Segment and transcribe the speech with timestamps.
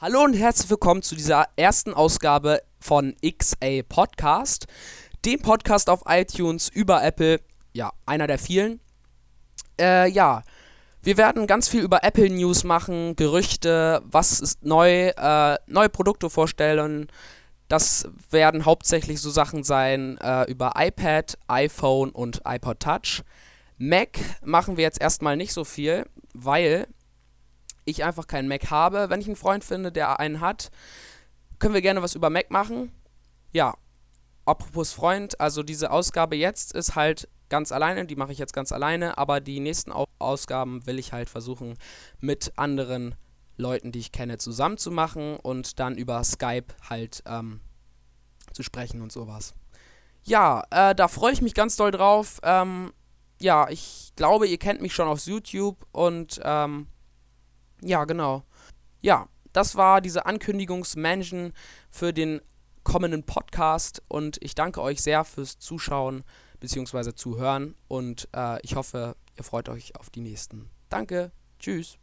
[0.00, 4.66] Hallo und herzlich willkommen zu dieser ersten Ausgabe von XA Podcast
[5.24, 7.40] dem Podcast auf iTunes über Apple,
[7.72, 8.80] ja, einer der vielen.
[9.80, 10.42] Äh, ja,
[11.02, 16.28] wir werden ganz viel über Apple News machen, Gerüchte, was ist neu, äh, neue Produkte
[16.28, 17.08] vorstellen.
[17.68, 23.22] Das werden hauptsächlich so Sachen sein äh, über iPad, iPhone und iPod Touch.
[23.76, 26.88] Mac machen wir jetzt erstmal nicht so viel, weil
[27.84, 29.08] ich einfach keinen Mac habe.
[29.08, 30.70] Wenn ich einen Freund finde, der einen hat,
[31.58, 32.92] können wir gerne was über Mac machen.
[33.52, 33.74] Ja,
[34.48, 38.72] apropos Freund, also diese Ausgabe jetzt ist halt ganz alleine, die mache ich jetzt ganz
[38.72, 41.76] alleine, aber die nächsten Ausgaben will ich halt versuchen
[42.20, 43.14] mit anderen
[43.56, 47.60] Leuten, die ich kenne, zusammen zu machen und dann über Skype halt ähm,
[48.52, 49.54] zu sprechen und sowas.
[50.24, 52.40] Ja, äh, da freue ich mich ganz doll drauf.
[52.42, 52.92] Ähm,
[53.40, 56.86] ja, ich glaube, ihr kennt mich schon auf YouTube und ähm,
[57.82, 58.42] ja, genau.
[59.00, 61.52] Ja, das war diese Ankündigungsmansion
[61.90, 62.40] für den
[62.88, 66.24] kommenden Podcast und ich danke euch sehr fürs Zuschauen
[66.58, 67.12] bzw.
[67.14, 70.70] Zuhören und äh, ich hoffe, ihr freut euch auf die nächsten.
[70.88, 71.98] Danke, tschüss.